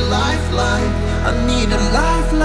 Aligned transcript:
a 0.00 0.02
lifeline. 0.08 0.92
I 1.28 1.32
need 1.46 1.68
a 1.72 1.80
lifeline. 1.98 2.40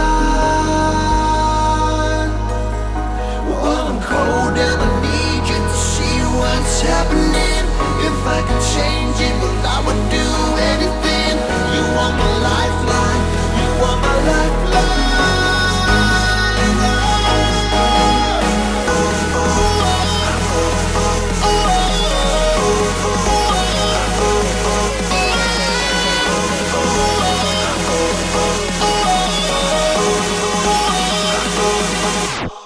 Well, 3.48 3.88
I'm 3.88 4.00
cold 4.02 4.58
and 4.58 4.82
I'm 4.86 4.95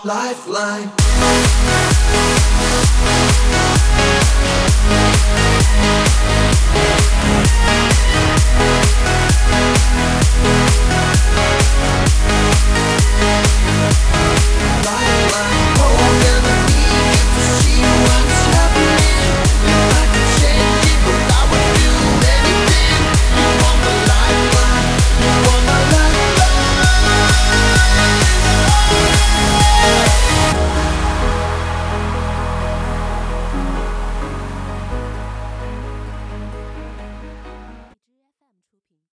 Lifeline. 0.10 1.49